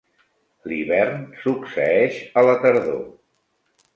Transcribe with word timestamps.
L'hivern 0.71 1.19
succeeix 1.43 2.17
a 2.41 2.45
la 2.47 2.57
tardor. 2.65 2.99